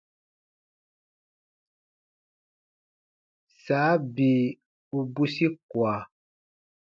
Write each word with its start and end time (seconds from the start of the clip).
Saa 3.65 3.93
bii 4.13 4.45
u 4.97 4.99
bwisi 5.13 5.45
kua. 5.69 5.95